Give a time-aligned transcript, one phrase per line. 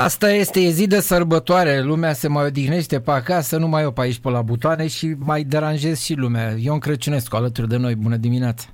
[0.00, 3.90] Asta este, e zi de sărbătoare, lumea se mai odihnește pe acasă, nu mai eu
[3.90, 6.54] pe aici pe la butoane și mai deranjez și lumea.
[6.58, 8.64] Ion Crăciunescu alături de noi, bună dimineața!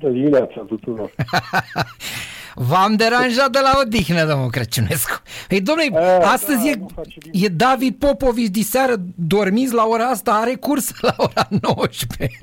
[0.00, 1.10] Bună dimineața tuturor!
[2.68, 5.22] V-am deranjat de la odihnă, domnul Crăciunescu.
[5.48, 7.44] Ei, domnule, astăzi da, e, nu face bine.
[7.44, 12.38] e David Popovici diseară, dormiți la ora asta, are curs la ora 19.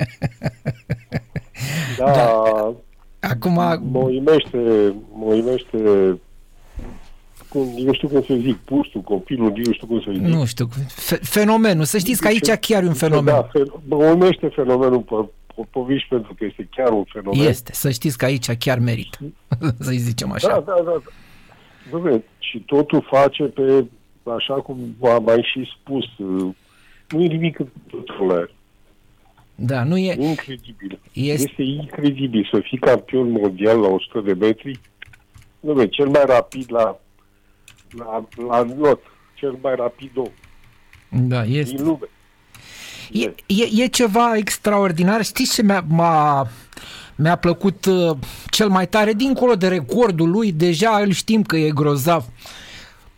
[1.97, 2.73] Da, Da.
[3.19, 3.53] Acum,
[3.91, 5.77] mă uimește, mă uimește
[7.53, 10.21] cum, eu știu cum să zic, pustul, copilul, eu știu cum să zic.
[10.21, 13.33] nu știu, fe- fenomenul, să știți că aici chiar e un fenomen.
[13.33, 15.15] Da, fe- mă uimește fenomenul pe
[15.55, 17.47] Popovici pentru că este chiar un fenomen.
[17.47, 19.17] Este, să știți că aici chiar merită,
[19.85, 20.47] să-i zicem Da, așa.
[20.47, 20.83] da, da.
[20.83, 21.01] da.
[21.97, 23.85] Dom'le, și totul face pe,
[24.35, 26.53] așa cum am mai și spus, uh,
[27.09, 27.67] nu e nimic în
[29.55, 30.99] Da, nu e, Incredibil.
[31.13, 34.79] Este- Este incredibil să fii campion mondial la 100 de metri.
[35.59, 36.99] Nu, cel mai rapid la,
[37.97, 38.99] la, la not,
[39.33, 40.31] cel mai rapid om
[41.13, 41.75] da, este.
[41.75, 42.09] din lume.
[43.11, 45.23] E, e, e ceva extraordinar.
[45.23, 46.47] Știți ce mi-a, m-a,
[47.15, 48.17] mi-a plăcut uh,
[48.49, 49.13] cel mai tare?
[49.13, 52.25] Dincolo de recordul lui, deja îl știm că e grozav.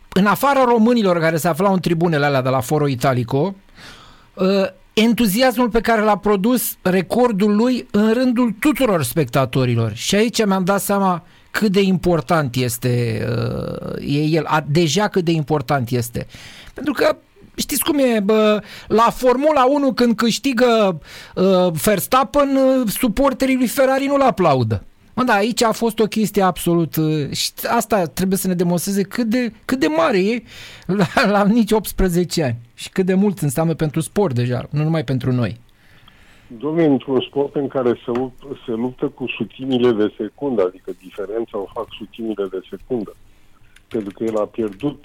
[0.08, 3.54] În afara românilor care se aflau în tribunele alea de la Foro Italico,
[4.34, 4.46] uh,
[4.92, 9.94] entuziasmul pe care l-a produs recordul lui în rândul tuturor spectatorilor.
[9.94, 11.22] Și aici mi-am dat seama
[11.58, 16.26] cât de important este uh, e el, a, deja cât de important este.
[16.74, 17.16] Pentru că
[17.58, 21.00] Știți cum e, bă, la Formula 1 când câștigă
[21.34, 24.84] uh, Verstappen, uh, suporterii lui Ferrari nu-l aplaudă.
[25.14, 26.96] Mă, da, aici a fost o chestie absolut...
[26.96, 30.42] Uh, și asta trebuie să ne demonstreze cât de, cât de mare e
[30.86, 32.56] la, la nici 18 ani.
[32.74, 35.60] Și cât de mult înseamnă pentru sport deja, nu numai pentru noi.
[36.46, 41.58] Domnule, într-un sport în care se, luptă, se luptă cu sutimile de secundă, adică diferența
[41.58, 43.14] o fac sutimile de secundă,
[43.88, 45.04] pentru că el a pierdut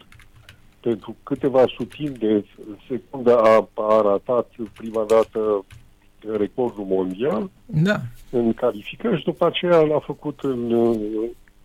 [0.79, 2.45] pentru câteva sutimi de
[2.89, 5.65] secundă a, a ratat prima dată
[6.37, 7.99] recordul mondial Da.
[8.29, 10.71] în calificări și după aceea l-a făcut în,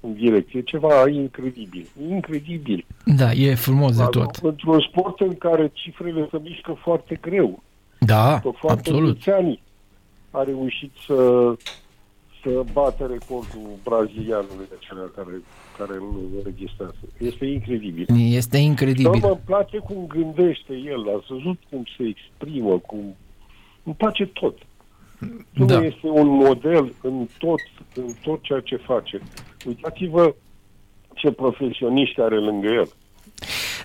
[0.01, 0.63] în direcție.
[0.63, 1.87] Ceva incredibil.
[2.09, 2.87] Incredibil.
[3.05, 4.35] Da, e frumos de tot.
[4.43, 7.63] Într-un sport în care cifrele se mișcă foarte greu.
[7.99, 9.03] Da, Pe foarte absolut.
[9.03, 9.61] mulți ani
[10.37, 11.17] a reușit să,
[12.43, 15.43] să bată recordul brazilianului acela care,
[15.79, 16.97] care îl înregistrează.
[17.19, 18.07] Este incredibil.
[18.19, 19.21] Este Dar incredibil.
[19.21, 23.17] mă place cum gândește el, ați văzut cum se exprimă, cum...
[23.83, 24.59] Îmi place tot.
[25.53, 25.85] Nu Da.
[25.85, 27.61] este un model în tot,
[27.95, 29.21] în tot ceea ce face.
[29.67, 30.35] Uitați-vă
[31.15, 32.89] ce profesioniști are lângă el.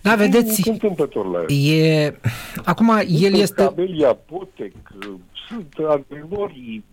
[0.02, 1.74] Da, Nu vedeți, sunt întâmplător la el.
[1.80, 2.20] e...
[2.66, 3.64] Acum, el Sunt este...
[3.64, 4.74] Cabelia Potec,
[5.48, 6.84] sunt antrenorii,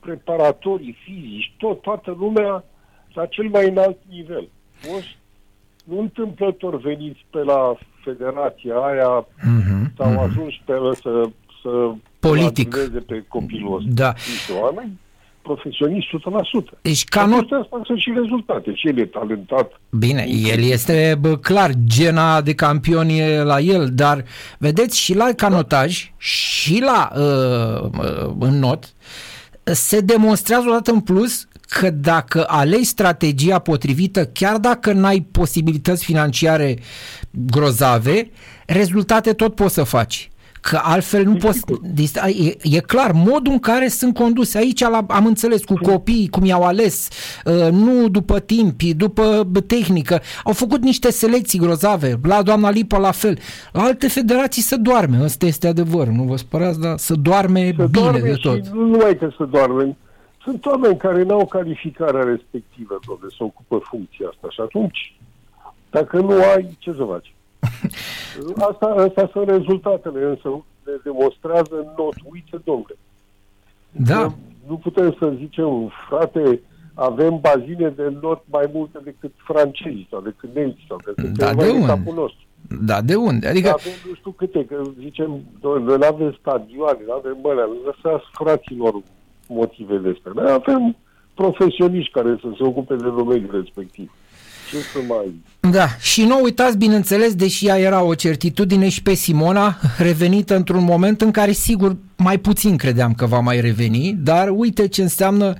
[0.00, 2.64] preparatorii fizici, tot, toată lumea
[3.12, 4.48] la cel mai înalt nivel.
[4.96, 5.16] Oși,
[5.84, 10.18] nu întâmplător veniți pe la federația aia Mhm, sau mhm.
[10.18, 10.72] ajuns pe
[11.02, 11.28] să,
[11.62, 12.74] să Politic.
[12.74, 13.90] să pe copilul ăsta.
[13.94, 14.12] Da.
[14.12, 15.00] Niște oameni
[15.48, 16.78] profesioniști 100%.
[16.82, 17.38] Deci, ca not...
[17.38, 18.74] Acestea astea sunt și rezultate.
[18.74, 19.80] Și el e talentat.
[19.90, 24.24] Bine, el este bă, clar, gena de campion e la el, dar
[24.58, 28.94] vedeți și la canotaj și la uh, uh, în not
[29.62, 36.78] se demonstrează odată în plus că dacă alegi strategia potrivită, chiar dacă n-ai posibilități financiare
[37.30, 38.30] grozave,
[38.66, 40.30] rezultate tot poți să faci.
[40.70, 41.62] Că altfel nu poți...
[41.94, 44.58] dist- E, e clar, modul în care sunt conduse.
[44.58, 47.08] Aici la, am înțeles cu copiii, cum i-au ales,
[47.44, 50.20] uh, nu după timp, după bă, tehnică.
[50.44, 52.18] Au făcut niște selecții grozave.
[52.22, 53.38] La doamna Lipa la fel.
[53.72, 55.18] La alte federații să doarme.
[55.22, 56.06] Ăsta este adevăr.
[56.06, 58.66] Nu vă spărați, dar să doarme Să bine doarme de și tot.
[58.66, 59.96] nu numai că să doarme.
[60.44, 64.46] Sunt oameni care nu au calificarea respectivă, domnule, să ocupă funcția asta.
[64.50, 65.14] Și atunci,
[65.90, 67.34] dacă nu ai, ce să faci?
[68.70, 70.48] Asta, asta sunt rezultatele, însă
[70.84, 72.14] ne demonstrează în not.
[72.32, 72.96] Uite, domnule,
[73.90, 74.32] Da,
[74.68, 76.60] nu putem să zicem, frate,
[76.94, 81.62] avem bazine de not mai multe decât francezii sau decât nemții sau decât Da, ceva
[81.62, 81.86] de în unde?
[81.86, 82.42] capul nostru.
[82.80, 83.48] da, de unde?
[83.48, 88.24] Adică, Avem nu știu câte, că zicem, noi nu avem stadioane, nu avem bălea, lăsați
[88.32, 88.94] fraților
[89.48, 90.32] motive de astea.
[90.34, 90.96] Noi avem
[91.34, 94.12] profesioniști care să se ocupe de domeniul respectiv.
[94.74, 95.42] Ce să mai...
[95.72, 100.84] Da, și nu uitați, bineînțeles, deși ea era o certitudine și pe Simona, revenită într-un
[100.84, 105.54] moment în care, sigur, mai puțin credeam că va mai reveni, dar uite ce înseamnă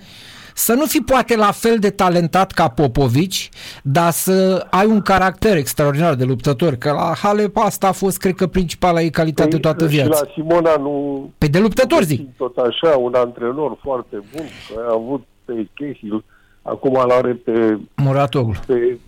[0.54, 3.48] să nu fii poate la fel de talentat ca Popovici,
[3.82, 8.34] dar să ai un caracter extraordinar de luptător, că la Halep asta a fost, cred
[8.34, 10.20] că, principala ei calitate toată Păi, și viața.
[10.22, 11.30] la Simona nu...
[11.38, 12.36] Pe de luptător zic.
[12.36, 16.24] Tot așa, un antrenor foarte bun, că a avut pe Cahill,
[16.64, 18.54] acum îl are pe, Muratoglu.
[18.66, 18.98] pe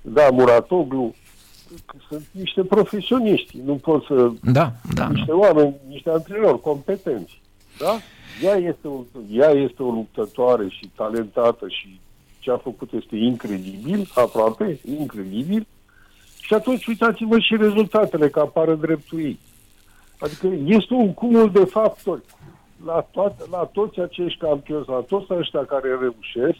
[0.00, 1.14] da, Muratoglu,
[2.08, 4.30] sunt niște profesioniști, nu pot să...
[4.42, 5.08] Da, da.
[5.08, 7.40] Niște oameni, niște antrenori competenți,
[7.78, 7.98] da?
[8.42, 12.00] Ea este, o, ea este o luptătoare și talentată și
[12.38, 15.66] ce a făcut este incredibil, aproape incredibil,
[16.40, 19.38] și atunci uitați-vă și rezultatele, că apară dreptul ei.
[20.18, 22.22] Adică este un cumul de factori.
[22.86, 26.58] La, toate, la toți acești campioni, la toți ăștia care reușesc,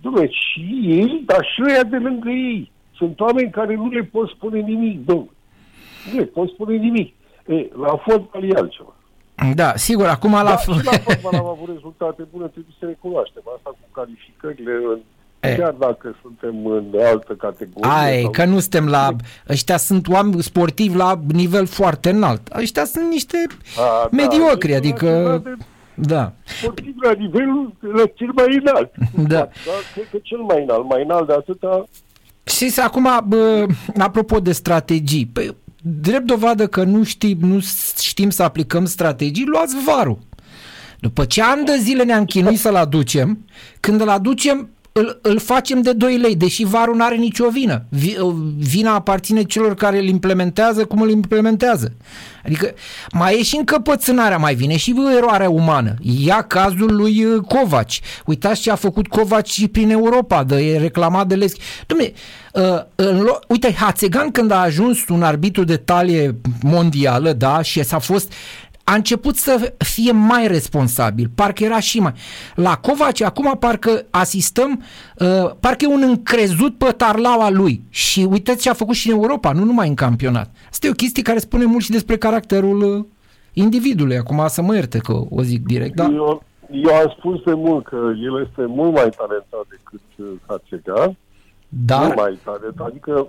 [0.00, 2.70] Dumne, și ei, dar și ăia de lângă ei.
[2.96, 5.30] Sunt oameni care nu le pot spune nimic, domnule.
[6.12, 7.14] Nu le pot spune nimic.
[7.46, 8.92] E, la fotbal e altceva.
[9.54, 10.42] Da, sigur, acum la...
[10.42, 13.42] Da, și la fotbal am avut rezultate bune, trebuie să recunoaștem.
[13.56, 15.00] Asta cu calificările în
[15.40, 15.54] E.
[15.54, 17.90] Chiar dacă suntem în altă categorie.
[17.90, 18.30] Ai, sau...
[18.30, 19.08] că nu suntem la...
[19.48, 22.48] Ăștia sunt oameni sportivi la nivel foarte înalt.
[22.56, 23.36] Ăștia sunt niște
[23.76, 25.40] A, da, mediocri, da, adică...
[25.44, 25.56] De
[26.00, 26.32] da.
[26.44, 28.90] Sportiv la nivelul la cel mai înalt.
[29.14, 29.36] Da.
[29.38, 29.48] da.
[29.94, 31.84] Cred că cel mai înalt, mai înalt de atâta...
[32.44, 33.66] Și acum, bă,
[33.98, 37.60] apropo de strategii, păi, drept dovadă că nu știm, nu
[38.00, 40.18] știm să aplicăm strategii, luați varul.
[41.00, 43.44] După ce ani de zile ne-am chinuit să-l aducem,
[43.80, 47.84] când îl aducem, îl, îl facem de 2 lei, deși varul nu are nicio vină.
[48.58, 51.92] Vina aparține celor care îl implementează cum îl implementează.
[52.48, 52.74] Adică
[53.12, 55.94] mai e și încăpățânarea, mai vine și eroarea umană.
[56.00, 58.00] Ia cazul lui uh, Covaci.
[58.26, 61.60] Uitați ce a făcut Covaci prin Europa, de e reclamat de Leschi.
[61.60, 62.12] Dom'le,
[62.52, 68.32] uh, uite, Hațegan când a ajuns un arbitru de talie mondială, da, și s-a fost
[68.90, 72.12] a început să fie mai responsabil, parcă era și mai...
[72.54, 74.82] La Covaci acum parcă asistăm,
[75.18, 77.82] uh, parcă e un încrezut pe tarlaua lui.
[77.88, 80.50] Și uitați ce a făcut și în Europa, nu numai în campionat.
[80.70, 83.04] Asta e o chestie care spune mult și despre caracterul uh,
[83.52, 86.04] individului, acum să mă ierte că o zic direct, da?
[86.04, 91.16] Eu, eu am spus de mult că el este mult mai talentat decât uh, Hațegan,
[91.68, 92.04] dar...
[92.04, 93.28] mult mai talentat, adică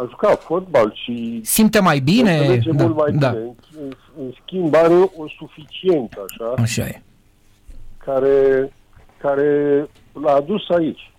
[0.00, 1.40] a jucat fotbal și...
[1.44, 2.62] Simte mai bine?
[2.64, 3.30] Da, mult mai da.
[3.30, 3.42] bine.
[3.80, 7.02] În, în schimb are o suficiență, așa, așa e.
[7.98, 8.72] care,
[9.18, 11.12] care l-a adus aici.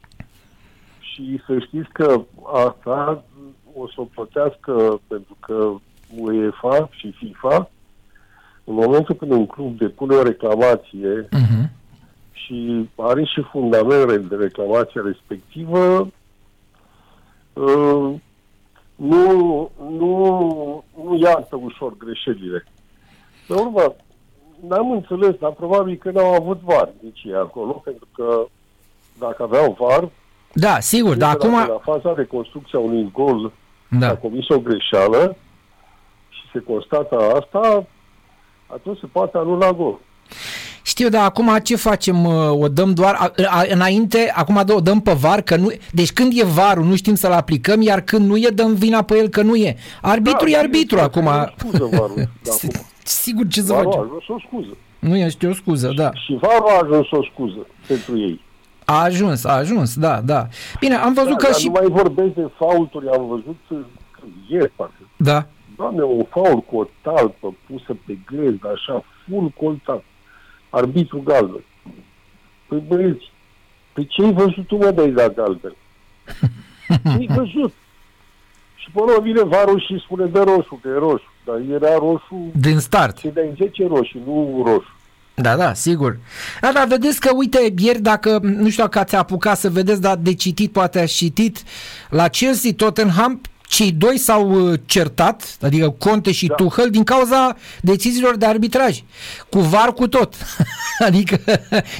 [0.99, 2.21] Și să știți că
[2.53, 3.23] asta
[3.73, 5.71] o să o plătească pentru că
[6.17, 7.69] UEFA și FIFA
[8.63, 11.69] în momentul când un club depune o reclamație uh-huh.
[12.31, 16.11] și are și fundament de reclamație respectivă,
[17.53, 18.13] uh,
[19.01, 22.63] nu, nu, nu iartă ușor greșelile.
[23.47, 23.95] Pe urmă,
[24.67, 28.45] n-am înțeles, dar probabil că n-au avut var nici ei acolo, pentru că
[29.19, 30.09] dacă aveau var...
[30.53, 31.53] Da, sigur, dar acum...
[31.53, 33.51] La faza de construcție a unui gol
[33.99, 34.07] da.
[34.07, 35.35] a comis o greșeală
[36.29, 37.85] și se constată asta,
[38.67, 39.99] atunci se poate anula gol.
[41.01, 42.25] Știu, dar acum ce facem?
[42.49, 46.31] O dăm doar a, a, înainte, acum o dăm pe var, că nu, deci când
[46.35, 49.41] e varul nu știm să-l aplicăm, iar când nu e dăm vina pe el că
[49.41, 49.75] nu e.
[50.01, 51.29] Arbitru da, e arbitru da, acum.
[51.57, 52.51] Scuză varul, da,
[53.03, 53.99] Sigur ce să facem.
[53.99, 54.77] a ajuns o scuză.
[54.99, 56.11] Nu este o scuză, da.
[56.13, 58.41] Și varul a ajuns o scuză pentru ei.
[58.85, 60.47] A ajuns, a ajuns, da, da.
[60.79, 61.65] Bine, am văzut da, că și...
[61.65, 63.85] nu mai vorbesc de faulturi, am văzut
[64.49, 65.07] ieri, parcă.
[65.17, 65.45] Da.
[65.75, 70.03] Doamne, un faul cu o talpă pusă pe grez, așa, full coltat
[70.71, 71.63] arbitru galben.
[72.67, 73.31] Păi băieți,
[73.93, 75.75] pe ce ai văzut tu, mă, de da galben?
[77.03, 77.73] Ce-ai văzut?
[78.75, 81.31] Și până vine varul și spune de roșu, că e roșu.
[81.45, 82.51] Dar era roșu...
[82.53, 83.17] Din start.
[83.17, 84.95] Și de 10 roșu, nu roșu.
[85.33, 86.19] Da, da, sigur.
[86.61, 90.15] Da, dar vedeți că, uite, ieri dacă, nu știu dacă ați apucat să vedeți, dar
[90.15, 91.63] de citit, poate ați citit,
[92.09, 96.53] la Chelsea Tottenham cei doi s-au uh, certat, adică Conte și da.
[96.53, 98.99] Tuchel, din cauza deciziilor de arbitraj.
[99.49, 100.35] Cu var cu tot.
[101.07, 101.37] adică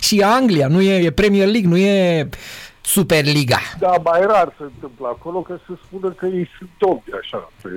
[0.02, 2.30] și Anglia, nu e, e Premier League, nu e
[2.82, 3.58] Superliga.
[3.80, 7.52] Da, mai rar se întâmplă acolo că se spune că ei sunt domni așa.
[7.62, 7.70] Pe...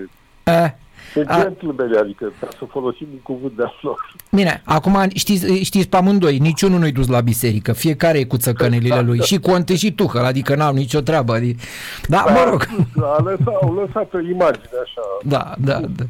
[1.14, 4.14] Eh, pe gentleman, adică ca să folosim un cuvânt de lor.
[4.30, 9.00] Bine, acum știți, știți pe amândoi, niciunul nu-i dus la biserică, fiecare e cu țăcănelile
[9.00, 11.32] lui, și Conte și Tuchel, adică n-au nicio treabă.
[11.34, 11.62] Adică...
[12.08, 12.66] Da, da, mă rog.
[13.16, 15.02] A lăsat, au lăsat o imagine așa.
[15.22, 16.04] Da, da, da.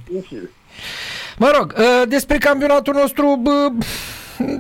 [1.39, 3.69] Mă rog, ă, despre campionatul nostru bă,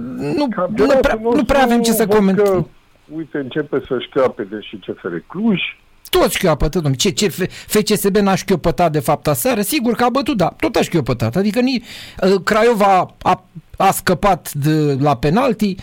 [0.08, 2.68] nu, nu, prea, nu prea avem ce să comentăm.
[3.16, 5.60] Uite, începe să-și cape deși CFR Cluj,
[6.18, 6.96] toți șchiopătă, domnule.
[6.96, 7.28] Ce, ce
[7.66, 9.60] FCSB n-a șchiopătat de fapt aseară?
[9.60, 11.36] Sigur că a bătut, da, tot a șchiopătat.
[11.36, 11.82] Adică ni,
[12.22, 13.44] uh, Craiova a,
[13.76, 15.74] a scăpat de, la penalti,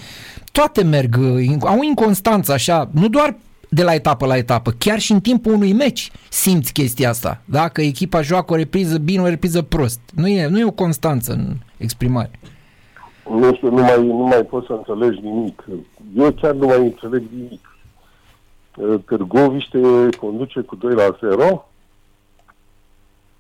[0.51, 3.35] toate merg, uh, au inconstanță așa, nu doar
[3.69, 7.67] de la etapă la etapă, chiar și în timpul unui meci simți chestia asta, da?
[7.67, 10.00] Că echipa joacă o repriză bine, o repriză prost.
[10.15, 12.31] Nu e, nu e o constanță în exprimare.
[13.29, 15.63] Nu știu, nu mai, nu mai poți să înțelegi nimic.
[16.17, 17.70] Eu chiar nu mai înțeleg nimic.
[18.75, 19.79] Uh, Târgoviște
[20.19, 21.69] conduce cu 2 la 0,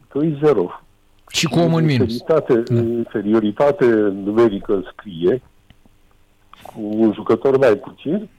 [0.09, 0.89] 2-0.
[1.31, 2.13] Și cu omul în minus.
[2.13, 2.81] Inferioritate, da.
[2.81, 3.85] inferioritate
[4.23, 5.41] numerică scrie
[6.63, 8.29] cu un jucător mai puțin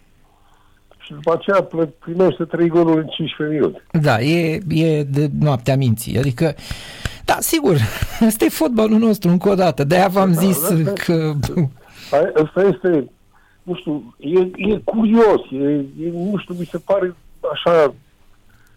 [0.98, 1.68] și după aceea
[1.98, 3.86] primește trei goluri în 15 minute.
[4.02, 6.18] Da, e, e de noaptea minții.
[6.18, 6.54] Adică,
[7.24, 7.76] da, sigur,
[8.26, 9.84] ăsta e fotbalul nostru încă o dată.
[9.84, 11.32] De-aia v-am da, zis da, da, că...
[12.44, 13.10] Asta este,
[13.62, 15.64] nu știu, e, e curios, e,
[16.04, 17.14] e, nu știu, mi se pare
[17.52, 17.94] așa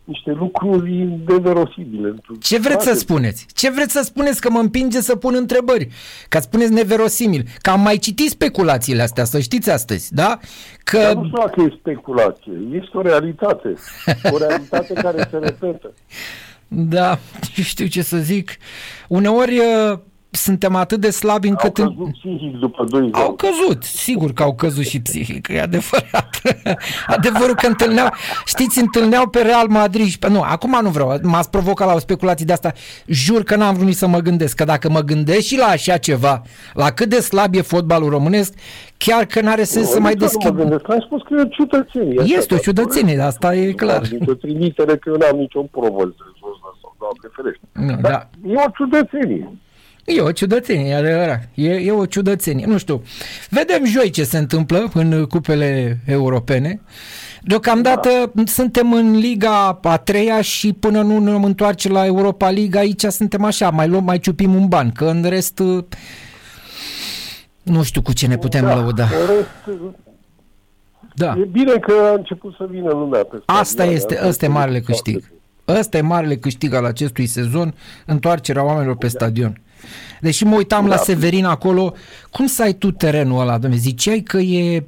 [0.05, 2.15] niște lucruri neverosibile.
[2.39, 3.45] Ce vreți să spuneți?
[3.53, 5.89] Ce vreți să spuneți că mă împinge să pun întrebări?
[6.29, 7.43] Că spuneți neverosimil.
[7.61, 10.39] Că am mai citit speculațiile astea, să știți astăzi, da?
[10.83, 10.97] Că...
[10.97, 13.73] Dar nu știu dacă e speculație, este o realitate.
[14.33, 15.93] O realitate care se repetă.
[16.67, 17.19] Da,
[17.71, 18.51] știu ce să zic.
[19.07, 19.61] Uneori
[20.35, 21.77] suntem atât de slabi încât...
[21.77, 26.41] Au căzut psihic după 2 Au căzut, sigur că au căzut și psihic, e adevărat.
[27.17, 28.09] Adevărul că întâlneau,
[28.45, 30.29] știți, întâlneau pe Real Madrid și pe...
[30.29, 32.71] Nu, acum nu vreau, m-ați provocat la o speculație de asta.
[33.05, 35.97] Jur că n-am vrut nici să mă gândesc, că dacă mă gândesc și la așa
[35.97, 36.41] ceva,
[36.73, 38.53] la cât de slab e fotbalul românesc,
[38.97, 40.49] chiar că n-are sens nu, să mai deschid.
[40.49, 42.21] Nu mă gândesc, am spus că e o ciudățenie.
[42.37, 44.01] Este o ciudățenie, asta e clar.
[44.27, 46.09] O trimitere că eu n-am niciun provăz
[46.81, 47.65] sau doamne ferește.
[47.71, 48.29] Nu, da.
[48.51, 49.49] E o ciudățenie.
[50.05, 51.49] E o ciudățenie, e adevărat.
[51.53, 52.65] E, e o ciudățenie.
[52.65, 53.01] Nu știu.
[53.49, 56.81] Vedem joi ce se întâmplă în cupele europene.
[57.41, 58.43] Deocamdată da.
[58.45, 63.43] suntem în Liga a treia și până nu ne întoarce la Europa Liga, aici suntem
[63.43, 65.61] așa, mai luăm, mai ciupim un ban, că în rest
[67.63, 69.03] nu știu cu ce ne putem da, lăuda.
[69.03, 69.79] În rest,
[71.13, 71.35] da.
[71.37, 75.31] E bine că a început să vină lumea pe Asta este, ăsta e marele câștig.
[75.67, 77.73] Ăsta e marele câștig al acestui sezon,
[78.05, 79.11] întoarcerea oamenilor pe da.
[79.11, 79.61] stadion.
[80.21, 80.95] Deși mă uitam da.
[80.95, 81.93] la Severin acolo,
[82.31, 83.81] cum să ai tu terenul ăla, domnule?
[83.81, 84.83] Ziceai că e,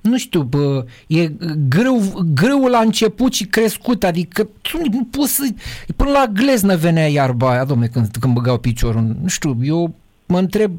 [0.00, 1.32] nu știu, bă, e
[1.68, 5.48] greu, greu la început și crescut, adică tu nu poți să...
[5.96, 9.16] Până la gleznă venea iarba aia, domnule, când, când băgau piciorul.
[9.22, 9.94] Nu știu, eu
[10.26, 10.72] mă întreb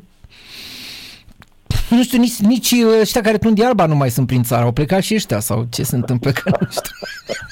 [1.90, 4.64] nu știu, nici, nici ăștia care tund iarba nu mai sunt prin țară.
[4.64, 6.92] Au plecat și ăștia sau ce se întâmplă, că nu știu.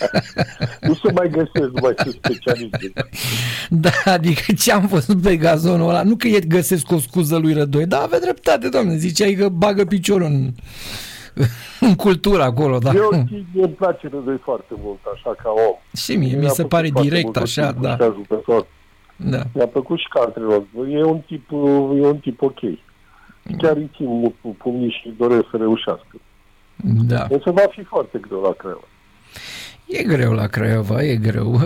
[0.88, 2.94] nu se mai găsesc, nu mai sunt specialiști.
[3.70, 7.54] Da, adică ce am văzut pe gazonul ăla, nu că e găsesc o scuză lui
[7.54, 10.50] Rădoi, dar avea dreptate, doamne, ziceai că bagă piciorul în,
[11.88, 12.92] în cultură acolo, da.
[12.94, 13.10] Eu
[13.54, 15.98] mie îmi place Rădoi foarte mult, așa ca om.
[15.98, 17.98] Și mie, mi se pare direct, așa, da.
[19.16, 19.44] Da.
[19.54, 20.64] Mi-a plăcut și ca antrenor.
[20.90, 21.50] E un tip,
[22.02, 22.60] e un tip ok
[23.58, 26.16] chiar îi țin mult cu pumnii și doresc să reușească.
[26.84, 27.28] Da.
[27.30, 28.88] Însă va fi foarte greu la Craiova.
[29.92, 31.60] E greu la Craiova, e greu.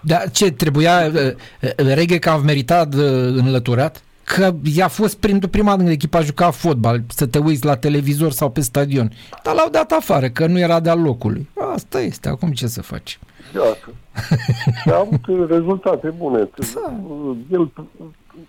[0.00, 3.02] Da, ce, trebuia uh, uh, Reghe că a meritat uh,
[3.36, 4.02] înlăturat?
[4.24, 8.30] Că i-a fost prin prima dată când echipa juca fotbal, să te uiți la televizor
[8.30, 9.12] sau pe stadion.
[9.42, 11.48] Dar l-au dat afară, că nu era de-al locului.
[11.74, 13.18] Asta este, acum ce să faci?
[13.54, 13.92] Iată.
[14.82, 16.48] Și a avut rezultate bune.
[16.74, 17.00] Da.
[17.50, 17.72] El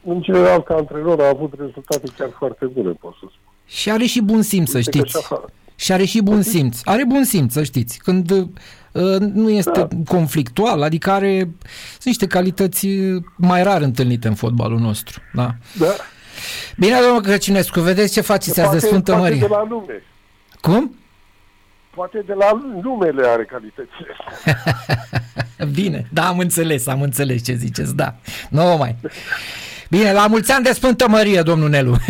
[0.05, 3.53] în general, ca antrenor, a avut rezultate chiar foarte bune, pot să spun.
[3.65, 5.17] Și are și bun simț, să știți.
[5.79, 6.79] Și are și bun simț.
[6.83, 7.98] Are bun simț, să știți.
[7.98, 8.48] Când uh,
[9.19, 9.88] nu este da.
[10.07, 11.38] conflictual, adică are
[11.91, 12.88] sunt niște calități
[13.36, 15.21] mai rar întâlnite în fotbalul nostru.
[15.33, 15.55] Da.
[15.77, 15.95] da.
[16.77, 19.39] Bine, domnul Crăcinescu, vedeți ce faceți azi de Sfântă Mărie.
[19.39, 20.03] de la nume.
[20.62, 20.95] Cum?
[21.95, 24.15] Poate de la numele are calitățile.
[25.81, 28.15] Bine, da, am înțeles, am înțeles ce ziceți, da.
[28.50, 28.95] Nu mai.
[29.89, 31.95] Bine, la mulți ani de Sfântă Mărie, domnul Nelu.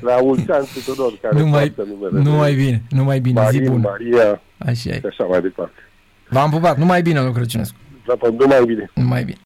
[0.00, 1.74] la mulți ani tuturor care nu mai,
[2.10, 3.88] nu mai bine, nu mai bine, Marin, zi bună.
[3.88, 4.98] Maria așa e.
[4.98, 5.72] și așa mai departe.
[6.28, 7.76] V-am pupat, nu mai bine, domnul Crăciunescu.
[8.06, 8.90] Da, nu mai bine.
[8.94, 9.38] Nu mai bine.